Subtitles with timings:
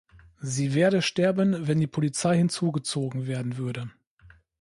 [0.41, 3.91] Sie werde sterben, wenn die Polizei hinzugezogen werden würde.